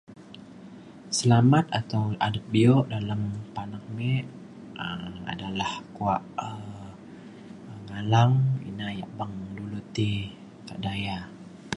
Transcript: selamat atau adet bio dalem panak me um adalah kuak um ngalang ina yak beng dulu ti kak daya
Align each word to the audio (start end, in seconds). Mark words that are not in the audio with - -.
selamat 1.17 1.65
atau 1.79 2.03
adet 2.25 2.45
bio 2.53 2.75
dalem 2.93 3.21
panak 3.55 3.83
me 3.95 4.13
um 4.83 5.13
adalah 5.33 5.71
kuak 5.95 6.21
um 6.47 6.63
ngalang 7.87 8.33
ina 8.69 8.87
yak 8.99 9.11
beng 9.17 9.35
dulu 9.57 9.79
ti 9.95 10.09
kak 10.67 10.79
daya 10.85 11.17